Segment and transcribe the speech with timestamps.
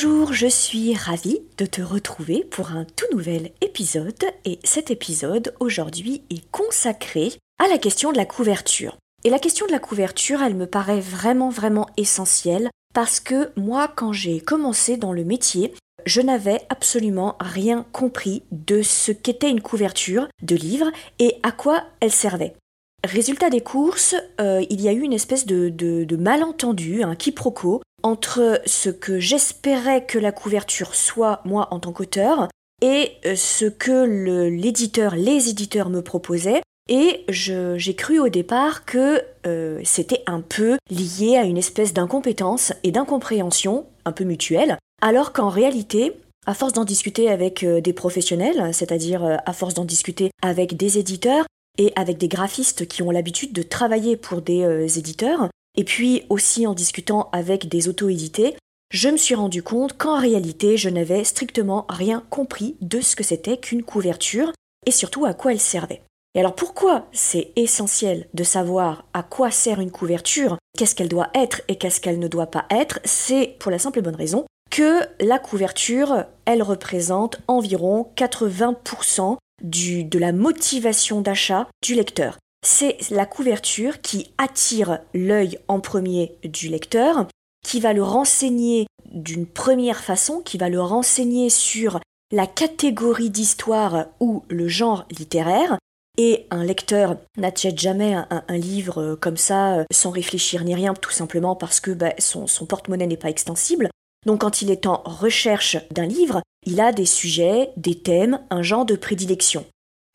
[0.00, 5.52] Bonjour, je suis ravie de te retrouver pour un tout nouvel épisode et cet épisode
[5.58, 8.96] aujourd'hui est consacré à la question de la couverture.
[9.24, 13.88] Et la question de la couverture, elle me paraît vraiment vraiment essentielle parce que moi
[13.88, 15.72] quand j'ai commencé dans le métier,
[16.06, 21.82] je n'avais absolument rien compris de ce qu'était une couverture de livre et à quoi
[21.98, 22.54] elle servait.
[23.02, 27.80] Résultat des courses, euh, il y a eu une espèce de, de malentendu, un quiproquo,
[28.02, 32.48] entre ce que j'espérais que la couverture soit, moi, en tant qu'auteur,
[32.80, 34.04] et euh, ce que
[34.48, 36.62] l'éditeur, les éditeurs me proposaient.
[36.90, 42.72] Et j'ai cru au départ que euh, c'était un peu lié à une espèce d'incompétence
[42.82, 46.14] et d'incompréhension, un peu mutuelle, alors qu'en réalité,
[46.46, 50.96] à force d'en discuter avec euh, des professionnels, c'est-à-dire à force d'en discuter avec des
[50.96, 51.44] éditeurs
[51.76, 56.66] et avec des graphistes qui ont l'habitude de travailler pour des éditeurs, et puis aussi
[56.66, 58.56] en discutant avec des auto-édités,
[58.90, 63.22] je me suis rendu compte qu'en réalité, je n'avais strictement rien compris de ce que
[63.22, 64.52] c'était qu'une couverture
[64.86, 66.02] et surtout à quoi elle servait.
[66.34, 71.30] Et alors pourquoi c'est essentiel de savoir à quoi sert une couverture, qu'est-ce qu'elle doit
[71.32, 72.98] être et qu'est-ce qu'elle ne doit pas être?
[73.04, 80.04] C'est pour la simple et bonne raison que la couverture, elle représente environ 80% du,
[80.04, 86.68] de la motivation d'achat du lecteur c'est la couverture qui attire l'œil en premier du
[86.68, 87.26] lecteur,
[87.64, 92.00] qui va le renseigner d'une première façon, qui va le renseigner sur
[92.32, 95.78] la catégorie d'histoire ou le genre littéraire.
[96.20, 101.54] Et un lecteur n'achète jamais un, livre comme ça sans réfléchir ni rien, tout simplement
[101.54, 103.88] parce que bah, son porte-monnaie n'est pas extensible.
[104.26, 108.62] Donc quand il est en recherche d'un livre, il a des sujets, des thèmes, un
[108.62, 109.64] genre de prédilection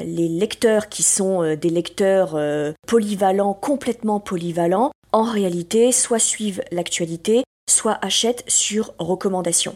[0.03, 6.63] les lecteurs qui sont euh, des lecteurs euh, polyvalents, complètement polyvalents, en réalité, soit suivent
[6.71, 9.75] l'actualité, soit achètent sur recommandation.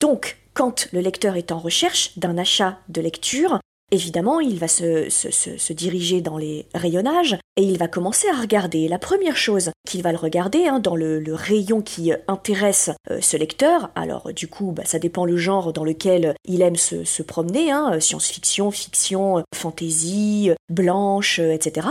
[0.00, 3.60] Donc, quand le lecteur est en recherche d'un achat de lecture,
[3.92, 8.88] Évidemment, il va se, diriger dans les rayonnages et il va commencer à regarder.
[8.88, 13.36] La première chose qu'il va le regarder hein, dans le, rayon qui intéresse euh, ce
[13.36, 17.70] lecteur, alors du coup, bah, ça dépend le genre dans lequel il aime se, promener,
[17.70, 21.86] hein, science-fiction, fiction, fantasy, blanche, etc.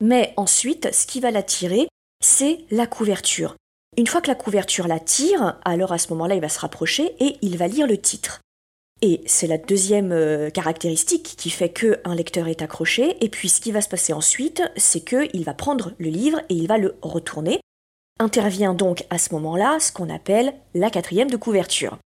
[0.00, 1.88] Mais ensuite, ce qui va l'attirer,
[2.24, 3.56] c'est la couverture.
[3.96, 7.38] Une fois que la couverture l'attire, alors à ce moment-là, il va se rapprocher et
[7.42, 8.40] il va lire le titre.
[9.02, 13.16] Et c'est la deuxième euh, caractéristique qui fait qu'un lecteur est accroché.
[13.24, 16.54] Et puis ce qui va se passer ensuite, c'est qu'il va prendre le livre et
[16.54, 17.60] il va le retourner.
[18.18, 21.96] Intervient donc à ce moment-là ce qu'on appelle la quatrième de couverture.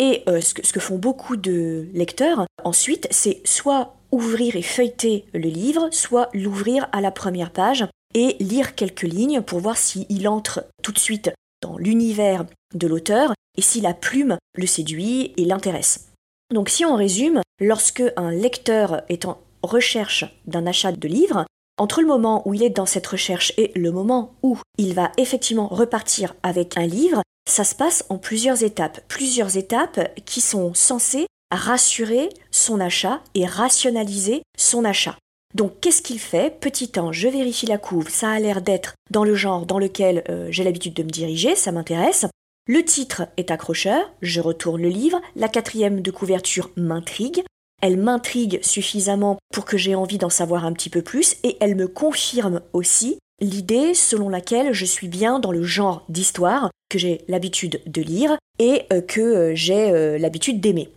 [0.00, 5.48] Et euh, ce, que, font beaucoup de lecteurs ensuite, c'est soit ouvrir et feuilleter le
[5.48, 10.66] livre, soit l'ouvrir à la première page et lire quelques lignes pour voir s'il entre
[10.82, 11.30] tout de suite
[11.62, 12.44] dans l'univers
[12.74, 16.11] de l'auteur et si la plume le séduit et l'intéresse.
[16.52, 21.46] Donc si on résume, lorsque un lecteur est en recherche d'un achat de livre,
[21.78, 25.10] entre le moment où il est dans cette recherche et le moment où il va
[25.16, 29.00] effectivement repartir avec un livre, ça se passe en plusieurs étapes.
[29.08, 35.16] Plusieurs étapes qui sont censées rassurer son achat et rationaliser son achat.
[35.54, 36.58] Donc qu'est-ce qu'il fait?
[36.60, 40.24] Petit temps, je vérifie la couve, ça a l'air d'être dans le genre dans lequel
[40.30, 42.26] euh, j'ai l'habitude de me diriger, ça m'intéresse.
[42.72, 47.42] Le titre est accrocheur, je retourne le livre, la quatrième de couverture m'intrigue,
[47.82, 51.76] elle m'intrigue suffisamment pour que j'ai envie d'en savoir un petit peu plus et elle
[51.76, 57.20] me confirme aussi l'idée selon laquelle je suis bien dans le genre d'histoire que j'ai
[57.28, 60.88] l'habitude de lire et euh, que euh, j'ai euh, l'habitude d'aimer.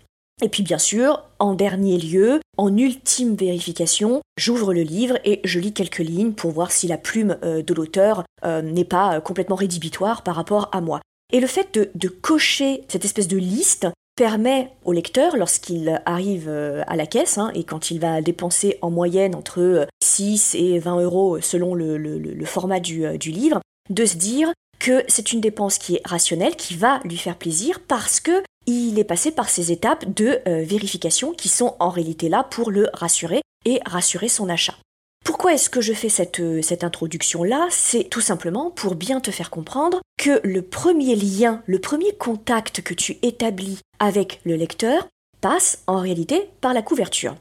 [0.41, 5.59] Et puis bien sûr, en dernier lieu, en ultime vérification, j'ouvre le livre et je
[5.59, 10.35] lis quelques lignes pour voir si la plume de l'auteur n'est pas complètement rédhibitoire par
[10.35, 10.99] rapport à moi.
[11.33, 16.83] Et le fait de, cocher cette espèce de liste permet au lecteur, lorsqu'il arrive euh,
[16.87, 20.79] à la caisse, hein, et quand il va dépenser en moyenne entre 6 euh, et
[20.79, 25.77] 20 euros selon le, format euh, du, livre, de se dire que c'est une dépense
[25.77, 29.71] qui est rationnelle, qui va lui faire plaisir parce que il est passé par ces
[29.71, 34.73] étapes de vérification qui sont en réalité là pour le rassurer et rassurer son achat.
[35.25, 37.67] Pourquoi est-ce que je fais cette, euh, cette introduction-là?
[37.71, 42.81] C'est tout simplement pour bien te faire comprendre que le premier lien, le premier contact
[42.81, 45.07] que tu établis avec le lecteur
[45.41, 47.35] passe en réalité par la couverture.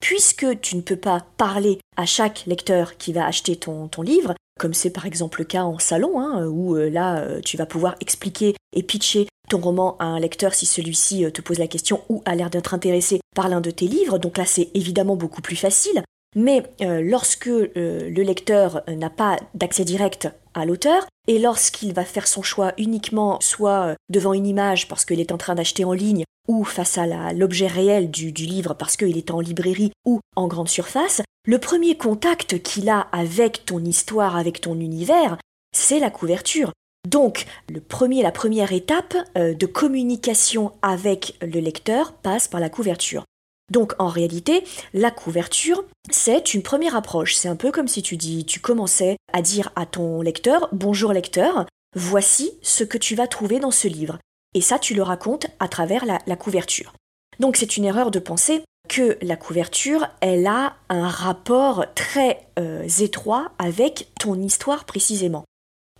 [0.00, 4.34] puisque tu ne peux pas parler à chaque lecteur qui va acheter ton, ton livre,
[4.58, 7.66] comme c'est par exemple le cas en salon, hein, où euh, là euh, tu vas
[7.66, 12.02] pouvoir expliquer et pitcher ton roman à un lecteur si celui-ci te pose la question
[12.08, 15.42] ou a l'air d'être intéressé par l'un de tes livres, donc là c'est évidemment beaucoup
[15.42, 16.02] plus facile.
[16.36, 22.42] Mais lorsque le lecteur n'a pas d'accès direct à l'auteur, et lorsqu'il va faire son
[22.42, 26.64] choix uniquement soit devant une image parce qu'il est en train d'acheter en ligne, ou
[26.64, 31.22] face à l'objet réel du, livre parce qu'il est en librairie ou en grande surface,
[31.44, 35.38] le premier contact qu'il a avec ton histoire, avec ton univers,
[35.76, 36.72] c'est la couverture.
[37.06, 43.24] Donc, la première étape euh, de communication avec le lecteur passe par la couverture.
[43.70, 47.34] Donc, en réalité, la couverture, c'est une première approche.
[47.34, 51.12] C'est un peu comme si tu dis, tu commençais à dire à ton lecteur, bonjour
[51.12, 54.18] lecteur, voici ce que tu vas trouver dans ce livre.
[54.54, 56.94] Et ça, tu le racontes à travers la, couverture.
[57.38, 62.88] Donc c'est une erreur de penser que la couverture, elle a un rapport très euh,
[63.00, 65.44] étroit avec ton histoire précisément.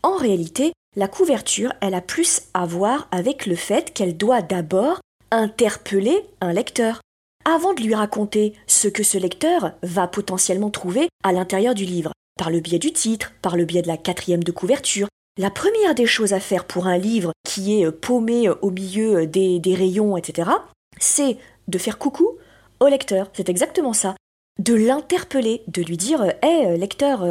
[0.03, 5.00] En réalité, la couverture, elle a plus à voir avec le fait qu'elle doit d'abord
[5.31, 7.00] interpeller un lecteur,
[7.54, 12.12] avant de lui raconter ce que ce lecteur va potentiellement trouver à l'intérieur du livre,
[12.38, 15.08] par le biais du titre, par le biais de la quatrième de couverture,
[15.38, 18.70] la première des choses à faire pour un livre qui est euh, paumé euh, au
[18.70, 20.50] milieu euh, des, rayons, etc.,
[20.98, 22.36] c'est de faire coucou
[22.80, 23.30] au lecteur.
[23.32, 24.16] C'est exactement ça.
[24.58, 27.24] De l'interpeller, de lui dire Hé lecteur,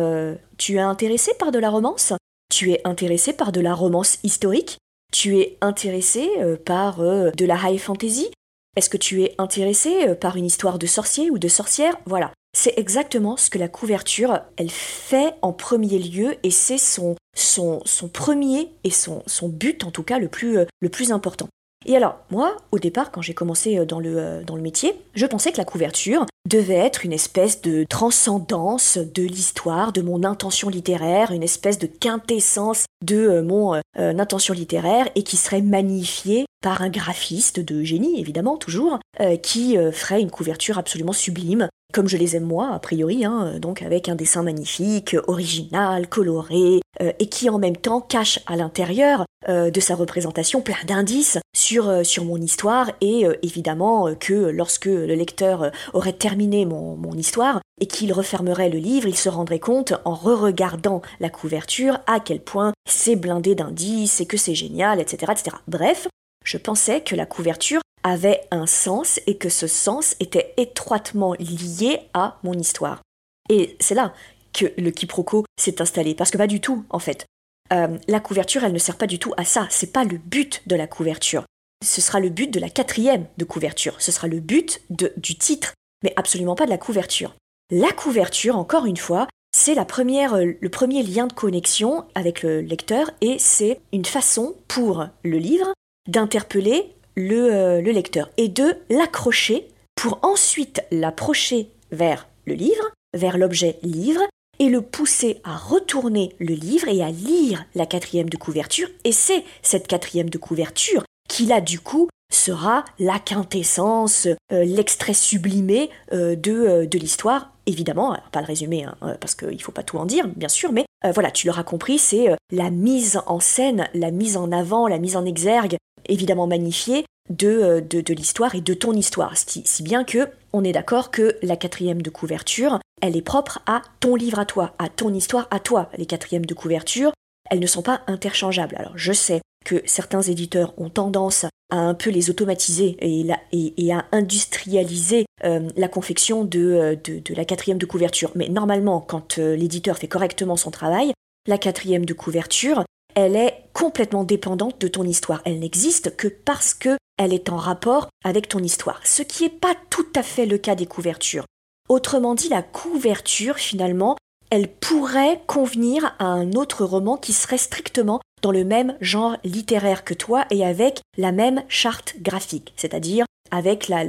[0.57, 2.13] tu es intéressé par de la romance?
[2.49, 4.77] Tu es intéressé par de la romance historique?
[5.11, 6.29] Tu es intéressé
[6.63, 8.29] par de la high fantasy?
[8.77, 11.97] Est-ce que tu es intéressé par une histoire de sorcier ou de sorcière?
[12.06, 12.31] Voilà.
[12.56, 17.81] C'est exactement ce que la couverture, elle fait en premier lieu et c'est son, son,
[17.85, 21.47] son premier et son, son but en tout cas le plus, euh, le plus important.
[21.88, 24.94] Et alors, moi, au départ, quand j'ai commencé euh, dans le, euh, dans le métier,
[25.15, 30.23] je pensais que la couverture devait être une espèce de transcendance de l'histoire, de mon
[30.23, 36.81] intention littéraire, une espèce de quintessence de mon intention littéraire et qui serait magnifiée par
[36.81, 38.99] un graphiste de génie, évidemment, toujours,
[39.44, 43.81] qui ferait une couverture absolument sublime, comme je les aime moi, a priori, hein, donc
[43.81, 49.25] avec un dessin magnifique, original, coloré, euh, et qui en même temps cache à l'intérieur
[49.47, 54.85] euh, de sa représentation plein d'indices sur, euh, sur mon histoire, et évidemment que lorsque
[54.85, 59.60] le lecteur aurait terminé mon, mon histoire, et qu'il refermerait le livre, il se rendrait
[59.60, 65.00] compte, en re-regardant la couverture, à quel point c'est blindé d'indices, et que c'est génial,
[65.00, 65.57] etc., etc.
[65.68, 66.07] Bref,
[66.45, 72.01] je pensais que la couverture avait un sens et que ce sens était étroitement lié
[72.13, 73.01] à mon histoire.
[73.50, 74.13] Et c'est là
[74.54, 77.25] que le quiproquo s'est installé, parce que pas du tout, en fait.
[77.74, 80.62] Euh, la couverture, elle ne sert pas du tout à ça, c'est pas le but
[80.68, 81.44] de la couverture.
[81.86, 85.38] Ce sera le but de la quatrième de couverture, ce sera le but de, du
[85.38, 87.35] titre, mais absolument pas de la couverture.
[87.71, 92.44] La couverture, encore une fois, c'est la première, euh, le premier lien de connexion avec
[92.44, 95.73] le lecteur et c'est une façon pour le livre
[96.07, 103.79] d'interpeller euh, le, lecteur et de l'accrocher pour ensuite l'approcher vers le livre, vers l'objet
[103.81, 104.21] livre,
[104.59, 108.89] et le pousser à retourner le livre et à lire la quatrième de couverture.
[109.03, 115.13] Et c'est cette quatrième de couverture qui là du coup sera la quintessence, euh, l'extrait
[115.13, 117.51] sublimé euh, de, de l'histoire.
[117.65, 120.71] Évidemment, pas le résumé, hein, parce qu'il ne faut pas tout en dire, bien sûr,
[120.71, 125.00] mais voilà, tu l'auras compris, c'est la mise en scène, la mise en avant, la
[125.00, 127.05] mise en exergue évidemment magnifié
[127.43, 129.36] euh, de, de, l'histoire et de ton histoire.
[129.38, 133.60] Si, si bien que on est d'accord que la quatrième de couverture, elle est propre
[133.65, 135.89] à ton livre à toi, à ton histoire à toi.
[135.98, 137.12] Les quatrièmes de couverture,
[137.50, 138.75] elles ne sont pas interchangeables.
[138.77, 144.05] Alors je sais que certains éditeurs ont tendance à un peu les automatiser et, à
[144.12, 148.31] industrialiser euh, la confection de, euh, de, la quatrième de couverture.
[148.36, 151.12] Mais normalement, quand l'éditeur fait correctement son travail,
[151.47, 152.83] la quatrième de couverture,
[153.15, 155.41] elle est complètement dépendante de ton histoire.
[155.45, 159.50] Elle n'existe que parce que elle est en rapport avec ton histoire, ce qui n'est
[159.50, 161.45] pas tout à fait le cas des couvertures.
[161.89, 164.17] Autrement dit, la couverture, finalement,
[164.50, 170.03] elle pourrait convenir à un autre roman qui serait strictement dans le même genre littéraire
[170.03, 174.06] que toi et avec la même charte graphique, c'est-à-dire avec la,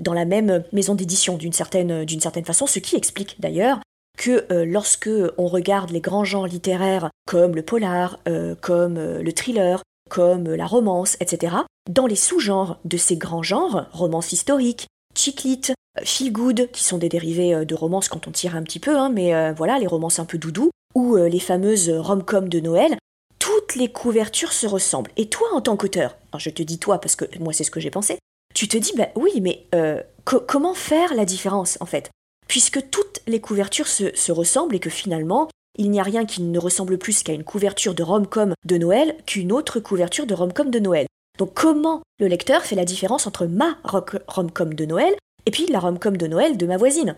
[0.00, 3.80] dans la même maison d'édition d'une certaine, d'une certaine façon, ce qui explique d'ailleurs
[4.18, 9.22] que euh, lorsque on regarde les grands genres littéraires comme le polar, euh, comme euh,
[9.22, 11.56] le thriller, comme la romance, etc.,
[11.88, 16.98] dans les sous-genres de ces grands genres, romance historique, chick lit, feel good, qui sont
[16.98, 20.18] des dérivés de romance quand on tire un petit peu, hein, mais voilà, les romances
[20.18, 22.96] un peu doudou, ou les fameuses rom-com de Noël,
[23.58, 25.10] toutes les couvertures se ressemblent.
[25.16, 27.80] Et toi, en tant qu'auteur, je te dis toi parce que moi c'est ce que
[27.80, 28.18] j'ai pensé,
[28.54, 29.66] tu te dis, bah oui, mais
[30.24, 32.10] comment faire la différence en fait?
[32.46, 36.42] Puisque toutes les couvertures se, se ressemblent et que finalement, il n'y a rien qui
[36.42, 40.70] ne ressemble plus qu'à une couverture de rom-com de Noël qu'une autre couverture de rom-com
[40.70, 41.06] de Noël.
[41.38, 45.14] Donc comment le lecteur fait la différence entre ma rom-com de Noël
[45.46, 47.16] et puis la rom-com de Noël de ma voisine?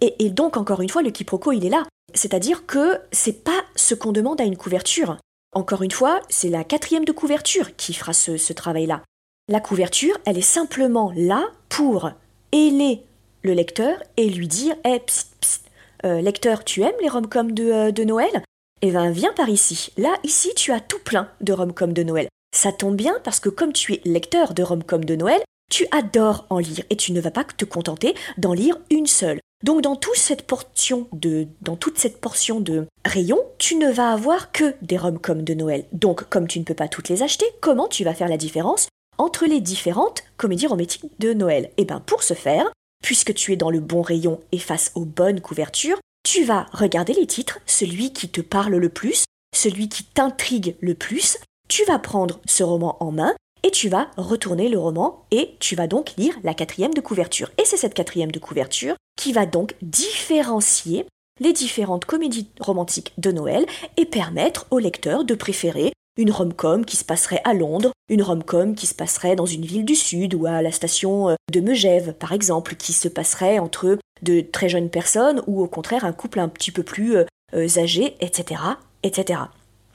[0.00, 1.84] Et, donc encore une fois, le quiproquo il est là.
[2.14, 5.18] C'est-à-dire que c'est pas ce qu'on demande à une couverture.
[5.54, 9.02] Encore une fois, c'est la quatrième de couverture qui fera ce, travail-là.
[9.48, 12.10] La couverture, elle est simplement là pour
[12.52, 13.02] ailer
[13.42, 15.64] le lecteur et lui dire Eh, psst, psst,
[16.06, 18.42] euh, lecteur, tu aimes les rom-coms de, euh, Noël?
[18.80, 19.92] Eh ben, viens par ici.
[19.98, 22.28] Là, ici, tu as tout plein de rom-coms de Noël.
[22.56, 26.46] Ça tombe bien parce que comme tu es lecteur de rom-com de Noël, tu adores
[26.48, 29.40] en lire et tu ne vas pas te contenter d'en lire une seule.
[29.62, 34.12] Donc dans toute cette portion de dans toute cette portion de rayons, tu ne vas
[34.12, 35.84] avoir que des rom-coms de Noël.
[35.92, 38.88] Donc comme tu ne peux pas toutes les acheter, comment tu vas faire la différence
[39.18, 41.70] entre les différentes comédies romantiques de Noël?
[41.76, 42.72] Eh bien pour ce faire,
[43.04, 47.12] puisque tu es dans le bon rayon et face aux bonnes couvertures, tu vas regarder
[47.12, 51.38] les titres, celui qui te parle le plus, celui qui t'intrigue le plus,
[51.68, 55.76] tu vas prendre ce roman en main et tu vas retourner le roman et tu
[55.76, 57.50] vas donc lire la quatrième de couverture.
[57.58, 61.06] Et c'est cette quatrième de couverture qui va donc différencier
[61.40, 63.66] les différentes comédies romantiques de Noël
[63.96, 68.74] et permettre au lecteur de préférer une rom-com qui se passerait à Londres, une rom-com
[68.74, 72.12] qui se passerait dans une ville du sud ou à la station euh, de Megève
[72.12, 76.38] par exemple, qui se passerait entre de très jeunes personnes ou au contraire un couple
[76.38, 78.60] un petit peu plus euh, euh, âgé, etc.,
[79.02, 79.40] etc.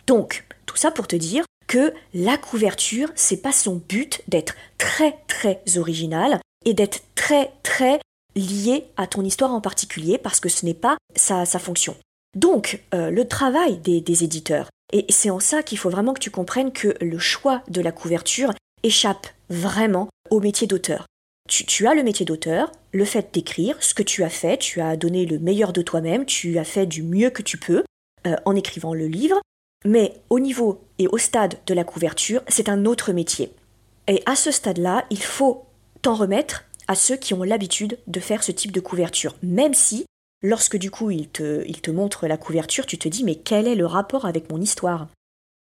[0.08, 5.18] Donc, tout ça pour te dire que la couverture, c'est pas son but d'être très
[5.28, 8.00] très original et d'être très très
[8.36, 11.96] lié à ton histoire en particulier parce que ce n'est pas sa, sa, fonction.
[12.36, 16.32] Donc, euh, le travail des, éditeurs, et c'est en ça qu'il faut vraiment que tu
[16.32, 21.06] comprennes que le choix de la couverture échappe vraiment au métier d'auteur.
[21.50, 24.98] Tu, as le métier d'auteur, le fait d'écrire, ce que tu as fait, tu as
[24.98, 27.84] donné le meilleur de toi-même, tu as fait du mieux que tu peux
[28.28, 29.40] euh, en écrivant le livre,
[29.86, 33.52] mais au niveau et au stade de la couverture, c'est un autre métier.
[34.08, 35.66] Et à ce stade-là, il faut
[36.02, 39.36] t'en remettre à ceux qui ont l'habitude de faire ce type de couverture.
[39.44, 40.06] Même si,
[40.42, 43.68] lorsque du coup ils te, il te montrent la couverture, tu te dis mais quel
[43.68, 45.08] est le rapport avec mon histoire?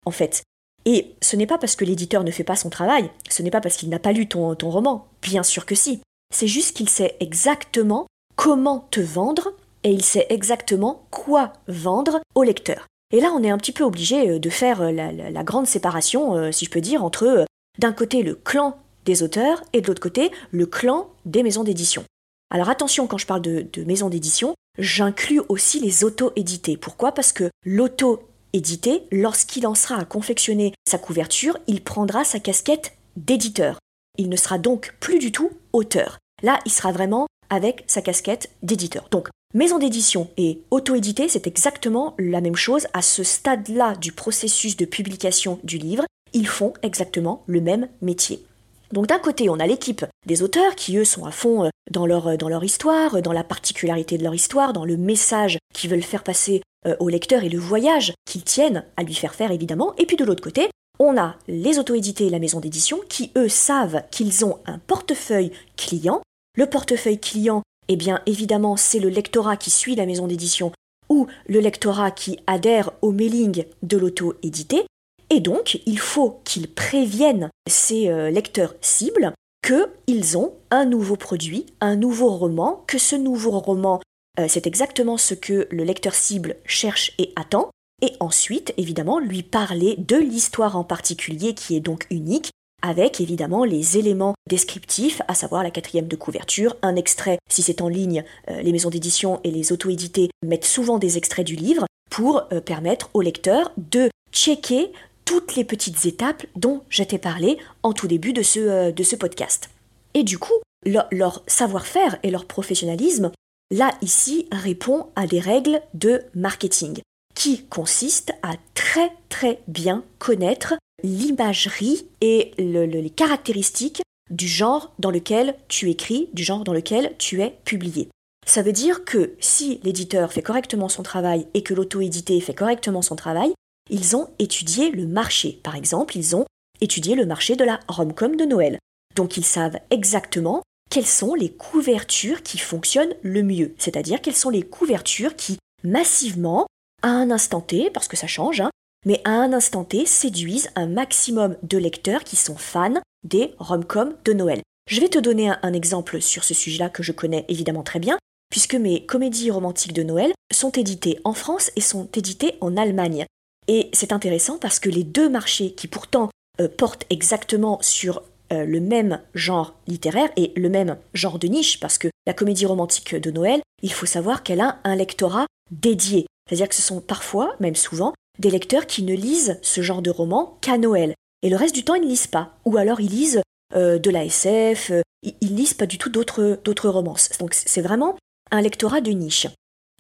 [0.06, 0.42] En fait.
[0.86, 3.60] Et ce n'est pas parce que l'éditeur ne fait pas son travail, ce n'est pas
[3.60, 6.00] parce qu'il n'a pas lu ton roman, bien sûr que si.
[6.34, 9.52] C'est juste qu'il sait exactement comment te vendre
[9.84, 12.86] et il sait exactement quoi vendre au lecteur.
[13.12, 16.34] Et là, on est un petit peu obligé euh, de faire euh, la, grande séparation,
[16.36, 17.44] euh, si je peux dire, entre
[17.78, 22.04] d'un côté le clan des auteurs et de l'autre côté le clan des maisons d'édition.
[22.50, 26.76] Alors attention, quand je parle de, maisons d'édition, j'inclus aussi les auto-édités.
[26.76, 27.12] Pourquoi?
[27.12, 33.78] Parce que l'auto-édité, lorsqu'il en sera à confectionner sa couverture, il prendra sa casquette d'éditeur.
[34.18, 36.18] Il ne sera donc plus du tout auteur.
[36.42, 39.08] Là, il sera vraiment avec sa casquette d'éditeur.
[39.10, 44.76] Donc, maison d'édition et auto-édité, c'est exactement la même chose à ce stade-là du processus
[44.76, 46.04] de publication du livre.
[46.32, 48.44] Ils font exactement le même métier.
[48.92, 52.06] Donc d'un côté, on a l'équipe des auteurs qui, eux, sont à fond euh, dans
[52.06, 55.90] leur, euh, dans leur histoire, dans la particularité de leur histoire, dans le message qu'ils
[55.90, 59.52] veulent faire passer euh, au lecteur et le voyage qu'ils tiennent à lui faire faire,
[59.52, 59.94] évidemment.
[59.98, 63.48] Et puis de l'autre côté, on a les auto-édités et la maison d'édition qui, eux,
[63.48, 66.20] savent qu'ils ont un portefeuille client.
[66.56, 70.72] Le portefeuille client, eh bien, évidemment, c'est le lectorat qui suit la maison d'édition
[71.08, 74.84] ou le lectorat qui adhère au mailing de l'auto-édité.
[75.28, 81.66] Et donc, il faut qu'ils préviennent ces euh, lecteurs cibles qu'ils ont un nouveau produit,
[81.80, 84.00] un nouveau roman, que ce nouveau roman,
[84.38, 87.70] euh, c'est exactement ce que le lecteur cible cherche et attend,
[88.02, 92.50] et ensuite, évidemment, lui parler de l'histoire en particulier qui est donc unique,
[92.82, 97.82] avec évidemment les éléments descriptifs, à savoir la quatrième de couverture, un extrait, si c'est
[97.82, 101.86] en ligne, euh, les maisons d'édition et les auto-édités mettent souvent des extraits du livre
[102.10, 104.90] pour permettre au lecteur de checker
[105.30, 109.02] toutes les petites étapes dont je t'ai parlé en tout début de ce, euh, de
[109.04, 109.70] ce podcast.
[110.14, 113.30] Et du coup, leur savoir-faire et leur professionnalisme,
[113.70, 117.00] là, ici, répond à des règles de marketing
[117.40, 125.56] qui consistent à très très bien connaître l'imagerie et les caractéristiques du genre dans lequel
[125.66, 128.10] tu écris, du genre dans lequel tu es publié.
[128.46, 133.00] Ça veut dire que si l'éditeur fait correctement son travail et que l'auto-édité fait correctement
[133.00, 133.54] son travail,
[133.88, 135.60] ils ont étudié le marché.
[135.62, 136.44] Par exemple, ils ont
[136.82, 138.78] étudié le marché de la rom-com de Noël.
[139.16, 143.74] Donc ils savent exactement quelles sont les couvertures qui fonctionnent le mieux.
[143.78, 146.66] C'est-à-dire quelles sont les couvertures qui, massivement,
[147.02, 148.70] à un instant T, parce que ça change, hein,
[149.06, 154.14] mais à un instant T, séduisent un maximum de lecteurs qui sont fans des rom-com
[154.24, 154.62] de Noël.
[154.88, 157.98] Je vais te donner un, un exemple sur ce sujet-là que je connais évidemment très
[157.98, 158.18] bien,
[158.50, 163.24] puisque mes comédies romantiques de Noël sont éditées en France et sont éditées en Allemagne.
[163.68, 166.30] Et c'est intéressant parce que les deux marchés qui pourtant
[166.60, 171.78] euh, portent exactement sur euh, le même genre littéraire et le même genre de niche,
[171.78, 176.26] parce que la comédie romantique de Noël, il faut savoir qu'elle a un lectorat dédié.
[176.50, 180.10] C'est-à-dire que ce sont parfois, même souvent, des lecteurs qui ne lisent ce genre de
[180.10, 181.14] roman qu'à Noël.
[181.42, 182.56] Et le reste du temps, ils ne lisent pas.
[182.64, 183.40] Ou alors ils lisent
[183.76, 184.90] euh, de la SF,
[185.22, 187.30] ils, ils lisent pas du tout d'autres romances.
[187.38, 188.16] Donc c'est vraiment
[188.50, 189.46] un lectorat de niche.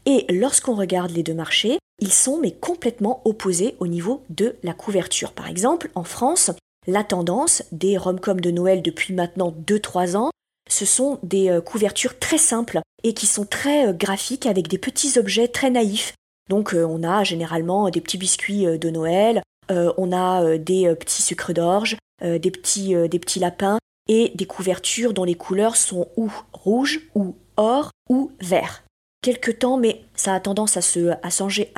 [0.06, 4.72] Et lorsqu'on regarde les deux marchés, ils sont mais complètement opposés au niveau de la
[4.72, 5.32] couverture.
[5.32, 6.50] Par exemple, en France,
[6.86, 10.30] la tendance des rom-coms de Noël depuis maintenant 2-3 ans,
[10.68, 14.78] ce sont des euh, couvertures très simples et qui sont très euh, graphiques avec des
[14.78, 16.14] petits objets très naïfs.
[16.50, 21.54] Donc euh, on a généralement des petits biscuits de Noël, on a des petits sucres
[21.54, 23.78] d'orge, des, petits, lapins
[24.08, 28.82] et des couvertures dont les couleurs sont ou rouges ou or ou vert
[29.22, 31.12] quelque temps, mais ça a tendance à, se,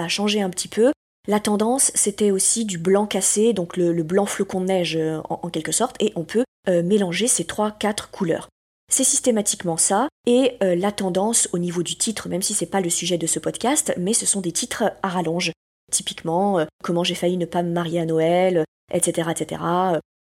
[0.08, 0.92] changer, un petit peu.
[1.28, 5.48] La tendance, c'était aussi du blanc cassé, donc le, blanc flocon de neige euh, en,
[5.50, 8.48] quelque sorte, et on peut euh, mélanger ces trois, quatre couleurs.
[8.92, 12.80] C'est systématiquement ça, et euh, la tendance au niveau du titre, même si c'est pas
[12.80, 15.52] le sujet de ce podcast, mais ce sont des titres à rallonge.
[15.90, 19.62] Typiquement, comment j'ai failli ne pas me marier à Noël, etc., etc.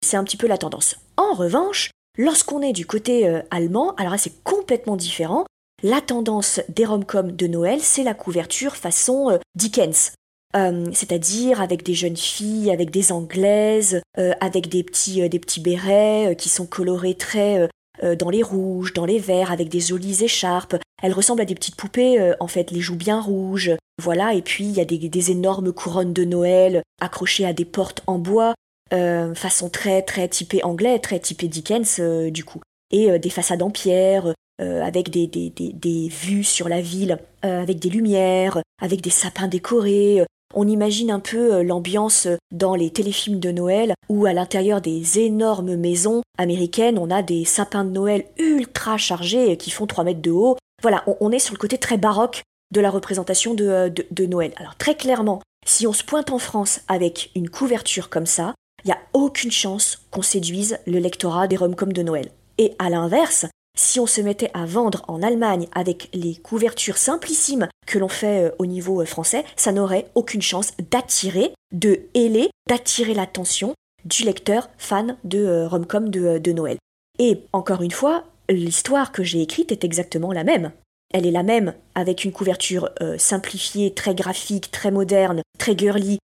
[0.01, 0.97] C'est un petit peu la tendance.
[1.17, 5.45] En revanche, lorsqu'on est du côté allemand, alors là c'est complètement différent.
[5.83, 10.13] La tendance des rom-coms de Noël, c'est la couverture façon euh, Dickens.
[10.57, 15.61] Euh, c'est-à-dire avec des jeunes filles, avec des anglaises, euh, avec des petits, des petits
[15.61, 17.69] bérets qui sont colorés très
[18.03, 20.77] dans les rouges, dans les verts, avec des jolies écharpes.
[21.03, 23.73] Elles ressemblent à des petites poupées, en fait, les joues bien rouges.
[24.03, 28.03] Voilà, et puis il y a des, énormes couronnes de Noël accrochées à des portes
[28.07, 28.55] en bois,
[28.91, 32.01] façon très très typée anglais, très typée Dickens
[32.31, 32.61] du coup.
[32.91, 37.61] Et des façades en pierre, euh, avec des, des, des, vues sur la ville, euh,
[37.61, 40.25] avec des lumières, avec des sapins décorés.
[40.59, 45.19] On imagine un peu euh, l'ambiance dans les téléfilms de Noël où à l'intérieur des
[45.19, 50.23] énormes maisons américaines, on a des sapins de Noël ultra chargés qui font 3 mètres
[50.23, 50.57] de haut.
[50.81, 52.43] Voilà, on, est sur le côté très baroque
[52.73, 54.53] de la représentation de Noël.
[54.57, 58.89] Alors très clairement, si on se pointe en France avec une couverture comme ça, il
[58.89, 62.31] n'y a aucune chance qu'on séduise le lectorat des rom-coms de Noël.
[62.57, 67.69] Et à l'inverse, si on se mettait à vendre en Allemagne avec les couvertures simplissimes
[67.87, 72.51] que l'on fait euh, au niveau euh, français, ça n'aurait aucune chance d'attirer, de héler,
[72.69, 76.79] d'attirer l'attention du lecteur fan de euh, rom-com de, Noël.
[77.19, 80.73] Et encore une fois, l'histoire que j'ai écrite est exactement la même.
[81.13, 86.19] Elle est la même avec une couverture simplifiée, très graphique, très moderne, très girly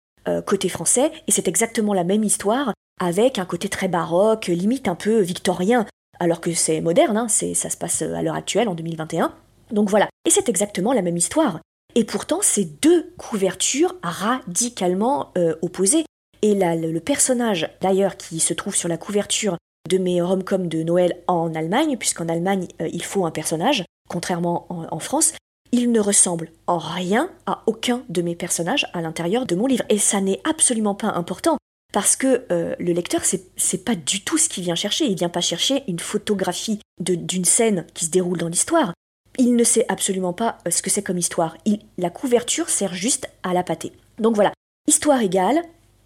[0.46, 4.96] côté français, et c'est exactement la même histoire avec un côté très baroque, limite un
[4.96, 5.86] peu victorien,
[6.22, 9.34] alors que c'est moderne, hein, ça se passe à l'heure actuelle, en 2021.
[9.72, 11.60] Donc voilà, et c'est exactement la même histoire.
[11.96, 16.06] Et pourtant, c'est deux couvertures radicalement euh, opposées.
[16.44, 19.58] Et le, personnage, d'ailleurs, qui se trouve sur la couverture
[19.90, 24.68] de mes rom-coms de Noël en Allemagne, puisqu'en Allemagne, euh, il faut un personnage, contrairement
[24.70, 25.34] en, France,
[25.72, 29.86] il ne ressemble en rien à aucun de mes personnages à l'intérieur de mon livre.
[29.90, 31.58] Et ça n'est absolument pas important.
[31.92, 35.06] Parce que euh, le lecteur, c'est pas du tout ce qu'il vient chercher.
[35.06, 38.94] Il vient pas chercher une photographie d'une scène qui se déroule dans l'histoire.
[39.38, 41.58] Il ne sait absolument pas euh, ce que c'est comme histoire.
[41.98, 43.92] la couverture sert juste à la pâter.
[44.20, 44.54] Donc voilà,
[44.88, 45.62] histoire égale,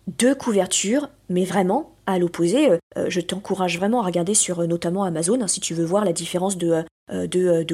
[0.07, 2.71] deux couvertures, mais vraiment à l'opposé.
[2.71, 6.13] Euh, je t'encourage vraiment à regarder sur notamment Amazon, hein, si tu veux voir la
[6.13, 6.83] différence de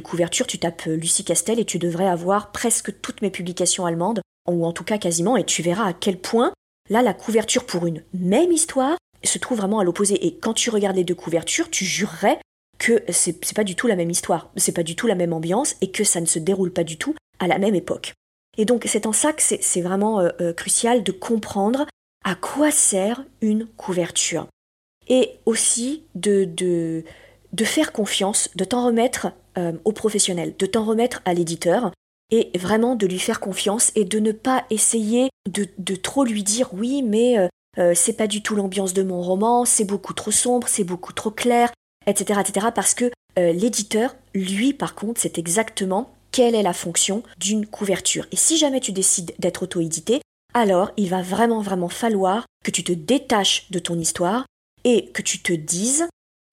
[0.01, 4.65] couverture, tu tapes Lucie Castel et tu devrais avoir presque toutes mes publications allemandes, ou
[4.65, 6.53] en tout cas quasiment, et tu verras à quel point
[6.91, 10.25] Là, la couverture pour une même histoire se trouve vraiment à l'opposé.
[10.27, 12.37] Et quand tu regardes les deux couvertures, tu jurerais
[12.79, 15.77] que c'est pas du tout la même histoire, c'est pas du tout la même ambiance
[15.79, 18.13] et que ça ne se déroule pas du tout à la même époque.
[18.57, 21.85] Et donc c'est en ça que c'est vraiment euh, euh, crucial de comprendre
[22.25, 24.47] à quoi sert une couverture.
[25.07, 27.03] Et aussi de,
[27.63, 29.27] faire confiance, de t'en remettre
[29.57, 31.93] euh, au professionnel, de t'en remettre à l'éditeur,
[32.31, 36.73] et vraiment de lui faire confiance et de ne pas essayer de, trop lui dire
[36.73, 40.31] oui mais euh, euh, c'est pas du tout l'ambiance de mon roman, c'est beaucoup trop
[40.31, 41.71] sombre, c'est beaucoup trop clair,
[42.05, 42.39] etc.
[42.41, 42.67] etc.
[42.73, 48.25] parce que euh, l'éditeur, lui par contre, c'est exactement quelle est la fonction d'une couverture.
[48.31, 50.21] Et si jamais tu décides d'être auto-édité,
[50.53, 54.45] alors il va vraiment vraiment falloir que tu te détaches de ton histoire
[54.83, 56.07] et que tu te dises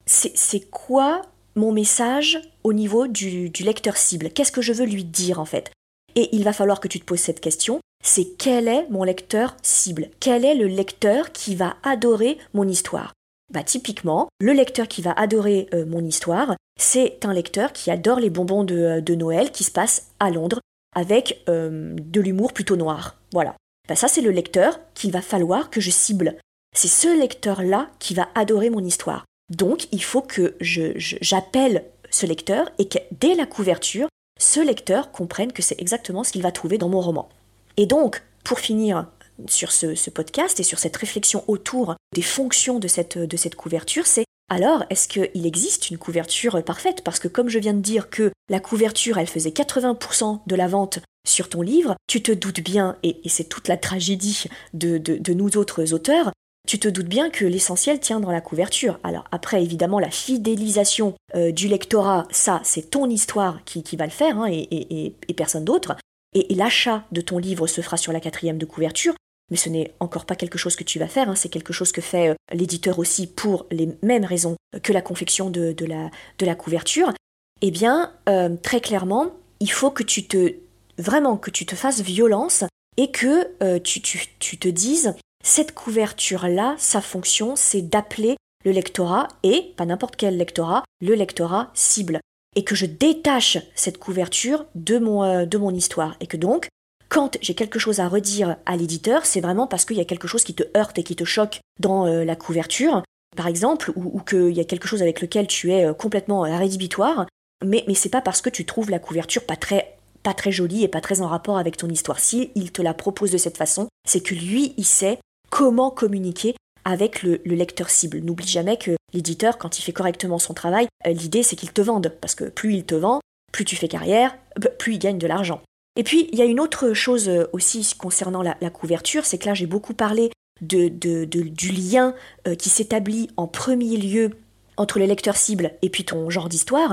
[0.07, 1.23] c'est quoi
[1.59, 5.71] mon message au niveau du, lecteur cible Qu'est-ce que je veux lui dire en fait?
[6.15, 9.57] Et il va falloir que tu te poses cette question, c'est quel est mon lecteur
[9.63, 10.09] cible?
[10.21, 13.13] Quel est le lecteur qui va adorer mon histoire?
[13.53, 18.21] Bah typiquement, le lecteur qui va adorer euh, mon histoire, c'est un lecteur qui adore
[18.21, 20.61] les bonbons de, euh, Noël qui se passent à Londres
[20.95, 23.17] avec euh, de l'humour plutôt noir.
[23.33, 23.57] Voilà.
[23.89, 26.37] Bah ça c'est le lecteur qu'il va falloir que je cible.
[26.77, 29.25] C'est ce lecteur-là qui va adorer mon histoire.
[29.51, 34.09] Donc il faut que j'appelle ce lecteur et que dès la couverture,
[34.39, 37.29] ce lecteur comprenne que c'est exactement ce qu'il va trouver dans mon roman.
[37.77, 39.07] Et donc, pour finir
[39.47, 44.85] sur ce, podcast et sur cette réflexion autour des fonctions de cette, couverture, c'est alors,
[44.89, 47.03] est-ce qu'il existe une couverture parfaite?
[47.05, 50.67] Parce que comme je viens de dire que la couverture, elle faisait 80% de la
[50.67, 55.59] vente sur ton livre, tu te doutes bien, et, c'est toute la tragédie de, nous
[55.59, 56.33] autres auteurs,
[56.69, 59.01] tu te doutes bien que l'essentiel tient dans la couverture.
[59.03, 64.11] Alors après, évidemment, la fidélisation euh, du lectorat, ça, c'est ton histoire qui, va le
[64.11, 65.97] faire, hein, et, personne d'autre.
[66.35, 69.15] Et, l'achat de ton livre se fera sur la quatrième de couverture
[69.51, 71.35] mais ce n'est encore pas quelque chose que tu vas faire, hein.
[71.35, 75.49] c'est quelque chose que fait euh, l'éditeur aussi pour les mêmes raisons que la confection
[75.49, 77.15] de, la, couverture,
[77.63, 80.53] eh bien, euh, très clairement, il faut que tu te,
[80.99, 82.65] vraiment, que tu te fasses violence
[82.99, 89.73] et que tu, tu, te dises, cette couverture-là, sa fonction, c'est d'appeler le lectorat, et
[89.77, 92.21] pas n'importe quel lectorat, le lectorat cible.
[92.57, 96.17] Et que je détache cette couverture de mon, de mon histoire.
[96.21, 96.69] Et que donc,
[97.09, 100.29] quand j'ai quelque chose à redire à l'éditeur, c'est vraiment parce qu'il y a quelque
[100.29, 103.03] chose qui te heurte et qui te choque dans euh, la couverture,
[103.37, 106.57] par exemple, ou, qu'il y a quelque chose avec lequel tu es euh, complètement euh,
[106.57, 107.27] rédhibitoire,
[107.65, 110.83] mais, mais c'est pas parce que tu trouves la couverture pas très pas très jolie
[110.83, 112.19] et pas très en rapport avec ton histoire.
[112.19, 115.19] Si te la propose de cette façon, c'est que lui, il sait
[115.51, 118.19] comment communiquer avec le, le lecteur cible.
[118.19, 122.13] N'oublie jamais que l'éditeur, quand il fait correctement son travail, l'idée c'est qu'il te vende,
[122.21, 123.21] parce que plus il te vend,
[123.53, 124.37] plus tu fais carrière,
[124.79, 125.61] plus il gagne de l'argent.
[125.99, 129.47] Et puis, il y a une autre chose euh, aussi concernant la, couverture, c'est que
[129.47, 130.31] là, j'ai beaucoup parlé
[130.61, 132.15] de, du lien
[132.47, 134.31] euh, qui s'établit en premier lieu
[134.77, 136.93] entre le lecteur cible et puis ton genre d'histoire.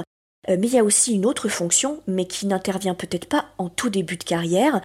[0.50, 3.70] Euh, mais il y a aussi une autre fonction, mais qui n'intervient peut-être pas en
[3.70, 4.82] tout début de carrière,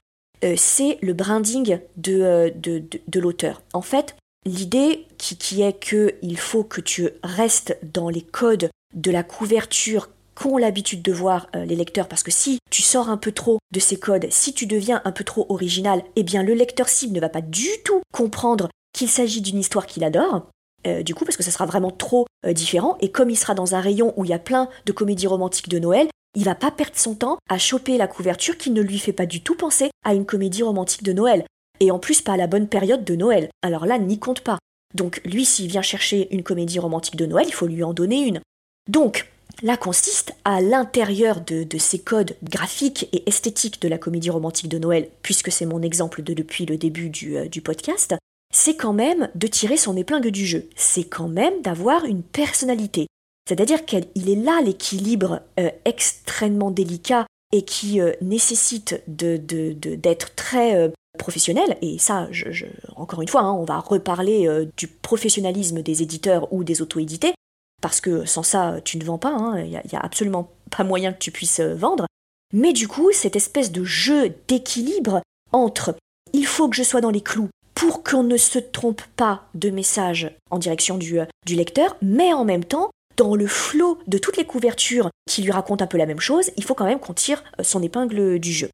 [0.56, 3.62] c'est le branding de, de, l'auteur.
[3.72, 9.10] En fait, l'idée qui, qui est qu'il faut que tu restes dans les codes de
[9.10, 13.16] la couverture qu'ont l'habitude de voir euh, les lecteurs, parce que si tu sors un
[13.16, 16.54] peu trop de ces codes, si tu deviens un peu trop original, eh bien le
[16.54, 20.48] lecteur cible ne va pas du tout comprendre qu'il s'agit d'une histoire qu'il adore.
[20.86, 23.54] Euh, du coup, parce que ça sera vraiment trop euh, différent, et comme il sera
[23.54, 26.54] dans un rayon où il y a plein de comédies romantiques de Noël, il va
[26.54, 29.54] pas perdre son temps à choper la couverture qui ne lui fait pas du tout
[29.54, 31.44] penser à une comédie romantique de Noël.
[31.80, 33.48] Et en plus, pas à la bonne période de Noël.
[33.62, 34.58] Alors là, n'y compte pas.
[34.94, 38.26] Donc lui, s'il vient chercher une comédie romantique de Noël, il faut lui en donner
[38.26, 38.40] une.
[38.88, 39.30] Donc,
[39.62, 44.78] là consiste à l'intérieur de, ces codes graphiques et esthétiques de la comédie romantique de
[44.78, 48.14] Noël, puisque c'est mon exemple de depuis le début du, euh, podcast,
[48.52, 50.68] c'est quand même de tirer son épingle du jeu.
[50.74, 53.06] C'est quand même d'avoir une personnalité.
[53.50, 61.76] C'est-à-dire qu'il est là l'équilibre euh, extrêmement délicat et qui euh, nécessite d'être très professionnel.
[61.82, 62.28] Et ça,
[62.96, 67.34] encore une fois, hein, on va reparler du professionnalisme des éditeurs ou des auto-édités
[67.80, 69.34] parce que sans ça, tu ne vends pas,
[69.64, 69.82] il hein.
[69.90, 72.06] n'y a, absolument pas moyen que tu puisses euh, vendre.
[72.52, 75.94] Mais du coup, cette espèce de jeu d'équilibre entre
[76.32, 79.70] il faut que je sois dans les clous pour qu'on ne se trompe pas de
[79.70, 84.38] message en direction euh, du lecteur, mais en même temps, dans le flot de toutes
[84.38, 87.14] les couvertures qui lui racontent un peu la même chose, il faut quand même qu'on
[87.14, 88.70] tire euh, son épingle du jeu.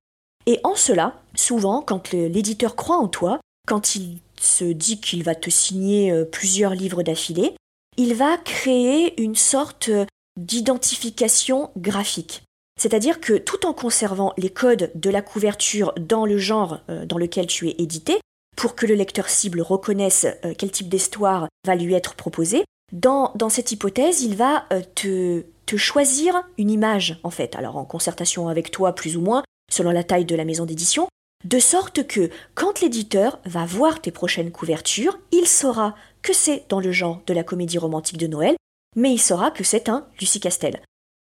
[0.47, 5.35] Et en cela, souvent, quand l'éditeur croit en toi, quand il se dit qu'il va
[5.35, 7.57] te signer plusieurs livres d'affilée,
[7.97, 9.91] il va créer une sorte
[10.37, 12.43] d'identification graphique.
[12.79, 17.19] C'est-à-dire que tout en conservant les codes de la couverture dans le genre euh, dans
[17.19, 18.21] lequel tu es édité,
[18.57, 23.49] pour que le lecteur cible reconnaisse euh, quel type d'histoire va lui être proposé, dans,
[23.49, 28.49] cette hypothèse, il va euh, te, te choisir une image, en fait, alors en concertation
[28.49, 31.09] avec toi plus ou moins, selon la taille de la maison d'édition,
[31.45, 36.81] de sorte que quand l'éditeur va voir tes prochaines couvertures, il saura que c'est dans
[36.81, 38.57] le genre de la comédie romantique de Noël,
[38.97, 40.81] mais il saura que c'est un Lucie Castel.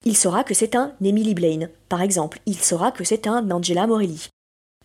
[0.05, 2.39] Il saura que c'est un Emily Blaine, par exemple.
[2.45, 4.29] Il saura que c'est un Angela Morelli.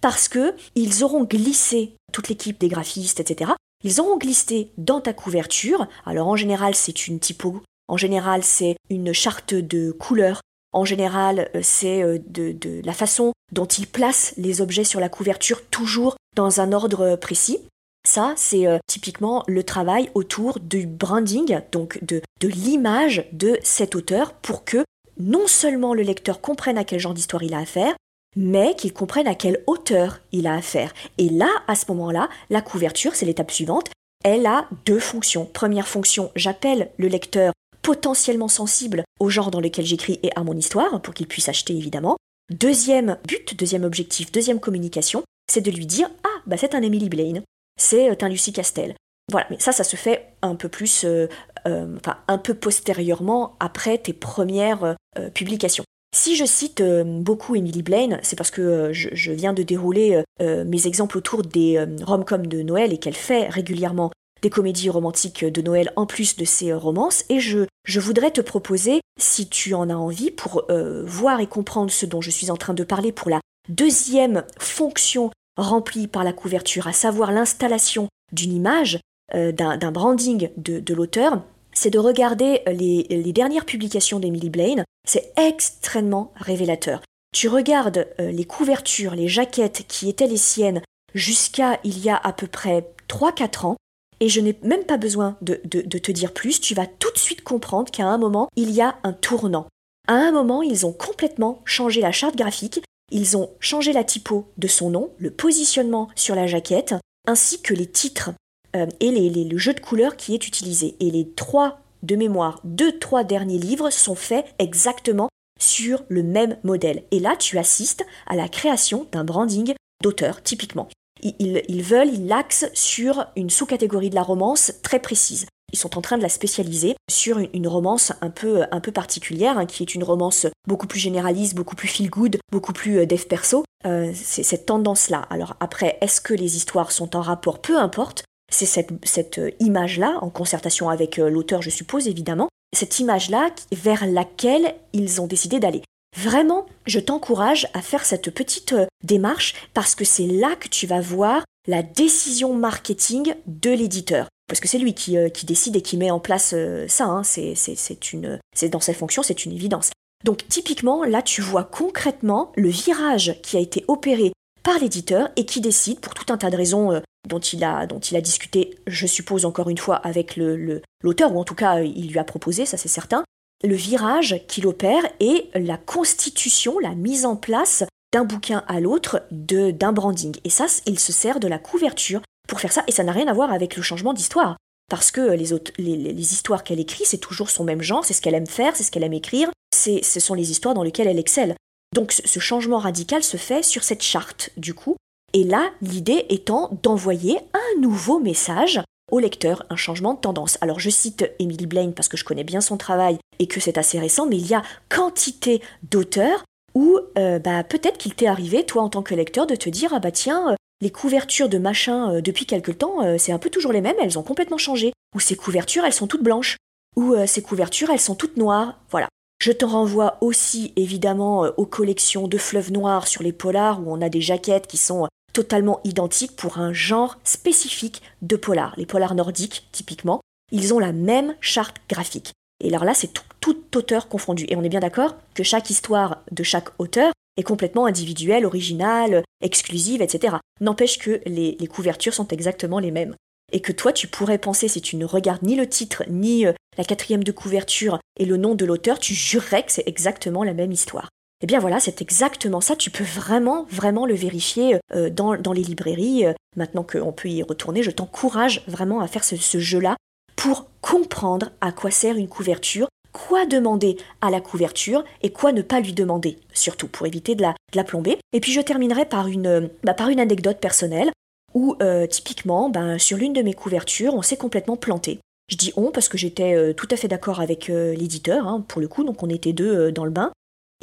[0.00, 3.52] Parce que ils auront glissé, toute l'équipe des graphistes, etc.,
[3.84, 5.86] ils auront glissé dans ta couverture.
[6.04, 10.40] Alors en général, c'est une typo, en général, c'est une charte de couleurs,
[10.74, 15.08] en général, euh, c'est euh, de, la façon dont ils placent les objets sur la
[15.08, 17.60] couverture, toujours dans un ordre précis.
[18.06, 23.94] Ça, c'est euh, typiquement le travail autour du branding, donc de, de l'image de cet
[23.94, 24.84] auteur, pour que
[25.16, 27.94] non seulement le lecteur comprenne à quel genre d'histoire il a affaire,
[28.36, 30.92] mais qu'il comprenne à quel auteur il a affaire.
[31.18, 33.90] Et là, à ce moment-là, la couverture, c'est l'étape suivante,
[34.24, 35.44] elle a deux fonctions.
[35.44, 40.56] Première fonction, j'appelle le lecteur potentiellement sensible au genre dans lequel j'écris et à mon
[40.56, 42.16] histoire, pour qu'il puisse acheter évidemment.
[42.50, 47.08] Deuxième but, deuxième objectif, deuxième communication, c'est de lui dire Ah, bah c'est un Emily
[47.08, 47.42] Blaine,
[47.78, 48.94] c'est euh, un Lucie Castel.
[49.30, 51.28] Voilà, mais ça, ça se fait un peu plus, euh,
[51.66, 54.96] euh, enfin, un peu postérieurement après tes premières
[55.32, 55.84] publications.
[56.14, 61.18] Si je cite beaucoup Emily Blaine, c'est parce que je, viens de dérouler mes exemples
[61.18, 66.06] autour des rom-coms de Noël et qu'elle fait régulièrement des comédies romantiques de Noël en
[66.06, 70.30] plus de ses romances, et je, je voudrais te proposer, si tu en as envie,
[70.30, 70.66] pour
[71.04, 75.30] voir et comprendre ce dont je suis en train de parler pour la deuxième fonction
[75.56, 78.98] remplie par la couverture, à savoir l'installation d'une image,
[79.34, 81.42] euh, d'un branding de, l'auteur,
[81.74, 84.84] c'est de regarder les, les dernières publications d'Emily Blaine.
[85.06, 87.02] C'est extrêmement révélateur.
[87.34, 90.82] Tu regardes euh, les couvertures, les jaquettes qui étaient les siennes
[91.14, 93.76] jusqu'à il y a à peu près 3-4 ans,
[94.20, 97.42] et je n'ai même pas besoin de, te dire plus, tu vas tout de suite
[97.42, 99.66] comprendre qu'à un moment, il y a un tournant.
[100.06, 104.46] À un moment, ils ont complètement changé la charte graphique, ils ont changé la typo
[104.56, 106.94] de son nom, le positionnement sur la jaquette,
[107.26, 108.30] ainsi que les titres
[108.76, 110.96] euh, et le jeu de couleurs qui est utilisé.
[111.00, 116.58] Et les trois de mémoire, deux, trois derniers livres sont faits exactement sur le même
[116.64, 117.04] modèle.
[117.10, 120.88] Et là, tu assistes à la création d'un branding d'auteur, typiquement.
[121.22, 126.02] Ils, veulent, ils l'axent sur une sous-catégorie de la romance très précise ils sont en
[126.02, 129.96] train de la spécialiser sur une, romance un peu, un peu particulière, hein, qui est
[129.96, 133.64] une romance beaucoup plus généraliste, beaucoup plus feel good, beaucoup plus euh, dev perso.
[133.84, 135.26] Euh, c'est cette tendance-là.
[135.30, 137.60] Alors après, est-ce que les histoires sont en rapport?
[137.60, 138.22] Peu importe.
[138.54, 144.74] C'est cette, euh, image-là, en concertation avec l'auteur, je suppose, évidemment, cette image-là vers laquelle
[144.92, 145.82] ils ont décidé d'aller.
[146.16, 151.00] Vraiment, je t'encourage à faire cette petite démarche parce que c'est là que tu vas
[151.00, 155.96] voir la décision marketing de l'éditeur parce que c'est lui qui, euh, décide et qui
[155.96, 157.06] met en place euh, ça.
[157.06, 157.22] Hein.
[157.24, 159.90] C'est, une, c'est dans ses fonctions, c'est une évidence.
[160.24, 165.44] Donc typiquement, là, tu vois concrètement le virage qui a été opéré par l'éditeur et
[165.44, 167.86] qui décide, pour tout un tas de raisons euh, dont, il a,
[168.20, 172.18] discuté, je suppose encore une fois, avec le, l'auteur, ou en tout cas il lui
[172.18, 173.24] a proposé, ça c'est certain,
[173.62, 179.22] le virage qu'il opère et la constitution, la mise en place d'un bouquin à l'autre
[179.30, 180.36] d'un branding.
[180.44, 183.26] Et ça, il se sert de la couverture pour faire ça, et ça n'a rien
[183.26, 184.56] à voir avec le changement d'histoire.
[184.90, 188.34] Parce que les, les, histoires qu'elle écrit, c'est toujours son même genre, c'est ce qu'elle
[188.34, 191.56] aime faire, c'est ce qu'elle aime écrire, ce sont les histoires dans lesquelles elle excelle.
[191.94, 194.96] Donc ce changement radical se fait sur cette charte, du coup.
[195.34, 200.56] Et là, l'idée étant d'envoyer un nouveau message au lecteur, un changement de tendance.
[200.60, 203.76] Alors je cite Emily Blaine parce que je connais bien son travail et que c'est
[203.76, 206.44] assez récent, mais il y a quantité d'auteurs
[206.74, 209.92] où euh, bah, peut-être qu'il t'est arrivé, toi en tant que lecteur, de te dire
[209.92, 213.50] ah bah tiens, euh, les couvertures de machin euh, depuis quelque temps, c'est un peu
[213.50, 214.92] toujours les mêmes, elles ont complètement changé.
[215.16, 216.56] Ou ces couvertures, elles sont toutes blanches.
[216.96, 218.78] Ou ces couvertures, elles sont toutes noires.
[218.90, 219.08] Voilà.
[219.40, 224.00] Je te renvoie aussi évidemment aux collections de fleuves noirs sur les polars où on
[224.00, 228.72] a des jaquettes qui sont totalement identiques pour un genre spécifique de polars.
[228.78, 230.20] Les polars nordiques, typiquement,
[230.50, 232.32] ils ont la même charte graphique.
[232.62, 234.46] Et alors là, c'est tout, auteur confondu.
[234.48, 239.24] Et on est bien d'accord que chaque histoire de chaque auteur est complètement individuelle, originale,
[239.42, 240.36] exclusive, etc.
[240.60, 243.16] N'empêche que les, couvertures sont exactement les mêmes.
[243.52, 246.52] Et que toi, tu pourrais penser, si tu ne regardes ni le titre, ni euh,
[246.78, 250.54] la quatrième de couverture et le nom de l'auteur, tu jurerais que c'est exactement la
[250.54, 251.08] même histoire.
[251.44, 252.74] Eh bien voilà, c'est exactement ça.
[252.74, 256.24] Tu peux vraiment, vraiment le vérifier euh, dans, les librairies.
[256.24, 259.94] Euh, maintenant qu'on peut y retourner, je t'encourage vraiment à faire ce jeu-là
[260.36, 265.60] pour comprendre à quoi sert une couverture quoi demander à la couverture et quoi ne
[265.60, 268.18] pas lui demander, surtout pour éviter de la, plomber.
[268.32, 271.12] Et puis je terminerai par une, bah, par une anecdote personnelle
[271.52, 275.20] où euh, typiquement, ben, sur l'une de mes couvertures, on s'est complètement planté.
[275.50, 278.64] Je dis on parce que j'étais euh, tout à fait d'accord avec euh, l'éditeur, hein,
[278.66, 280.32] pour le coup, donc on était deux dans le bain.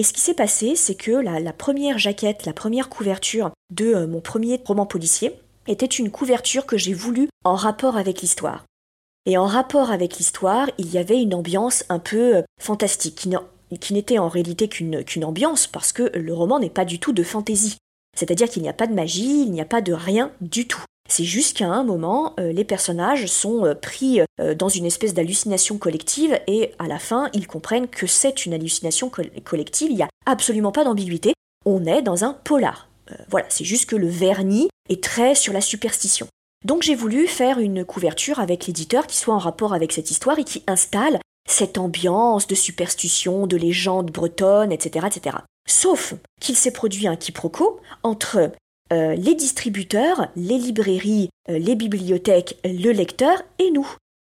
[0.01, 4.19] Et ce qui s'est passé, c'est que la, première jaquette, la première couverture de mon
[4.19, 8.65] premier roman policier était une couverture que j'ai voulu en rapport avec l'histoire.
[9.27, 13.29] Et en rapport avec l'histoire, il y avait une ambiance un peu euh, fantastique,
[13.79, 17.21] qui n'était en réalité qu'une ambiance, parce que le roman n'est pas du tout de
[17.21, 17.77] fantaisie.
[18.17, 20.83] C'est-à-dire qu'il n'y a pas de magie, il n'y a pas de rien du tout.
[21.11, 24.21] C'est juste qu'à un moment, euh, les personnages sont euh, pris
[24.57, 29.11] dans une espèce d'hallucination collective et à la fin, ils comprennent que c'est une hallucination
[29.43, 31.33] collective, il n'y a absolument pas d'ambiguïté,
[31.65, 32.89] on est dans un polar.
[33.29, 36.27] voilà, c'est juste que le vernis est très sur la superstition.
[36.65, 40.39] Donc j'ai voulu faire une couverture avec l'éditeur qui soit en rapport avec cette histoire
[40.39, 41.19] et qui installe
[41.49, 45.07] cette ambiance de superstition, de légende bretonne, etc.
[45.07, 45.37] etc.
[45.67, 48.51] Sauf qu'il s'est produit un quiproquo entre
[48.91, 53.87] euh, les distributeurs, les librairies, euh, les bibliothèques, le lecteur et nous.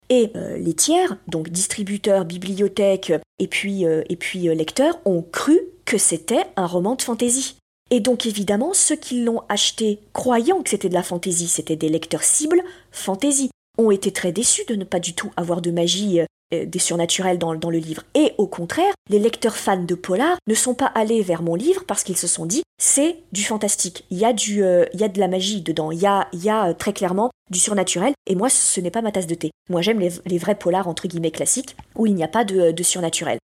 [0.08, 5.98] Et euh, les tiers, donc distributeurs, bibliothèques et puis, et puis lecteurs, ont cru que
[5.98, 7.56] c'était un roman de fantaisie.
[7.90, 11.88] Et donc évidemment, ceux qui l'ont acheté croyant que c'était de la fantaisie, c'était des
[11.88, 16.20] lecteurs cibles fantaisie, ont été très déçus de ne pas du tout avoir de magie
[16.54, 18.04] euh, des surnaturels dans, le livre.
[18.14, 21.82] Et au contraire, les lecteurs fans de Polar ne sont pas allés vers mon livre
[21.84, 25.60] parce qu'ils se sont dit c'est du fantastique, il y, a euh, de la magie
[25.60, 28.92] dedans, il y a, y a euh, très clairement du surnaturel, et moi ce n'est
[28.92, 29.50] pas ma tasse de thé.
[29.70, 32.82] Moi j'aime les, vrais polars entre guillemets classiques où il n'y a pas de, de
[32.84, 33.38] surnaturel.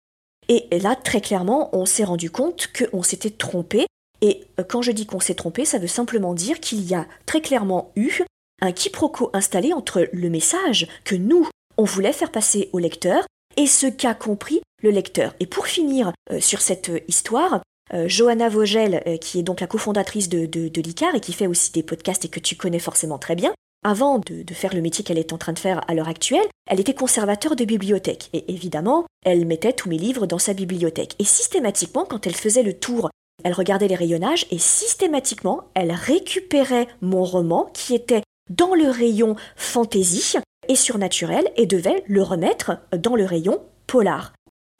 [0.49, 3.87] Et là, très clairement, on s'est rendu compte qu'on s'était trompé.
[4.21, 7.41] Et quand je dis qu'on s'est trompé, ça veut simplement dire qu'il y a très
[7.41, 8.23] clairement eu
[8.63, 11.47] un quiproquo installé entre le message que nous,
[11.77, 15.35] on voulait faire passer au lecteur et ce qu'a compris le lecteur.
[15.41, 17.61] Et pour finir euh, sur cette euh, histoire,
[17.93, 21.73] euh, Johanna Vogel, qui est donc la cofondatrice de, de, l'ICAR et qui fait aussi
[21.73, 23.53] des podcasts et que tu connais forcément très bien,
[23.85, 26.47] avant de, de faire le métier qu'elle est en train de faire à l'heure actuelle,
[26.71, 28.31] elle était conservateur de bibliothèque.
[28.33, 31.17] Et évidemment, elle mettait tous mes livres dans sa bibliothèque.
[31.19, 33.11] Et systématiquement, quand elle faisait le tour,
[33.45, 39.37] elle regardait les rayonnages et systématiquement, elle récupérait mon roman qui était dans le rayon
[39.57, 44.33] fantasy et surnaturel et devait le remettre dans le rayon polar.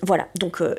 [0.05, 0.75] Voilà, donc euh,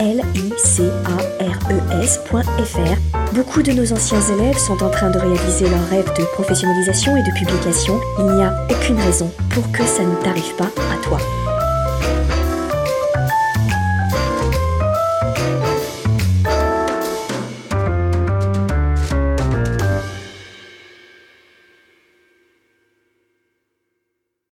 [0.00, 5.08] l i c a r e s.fr Beaucoup de nos anciens élèves sont en train
[5.08, 7.98] de réaliser leur rêve de professionnalisation et de publication.
[8.18, 11.41] Il n'y a aucune raison pour que ça ne t'arrive pas à toi.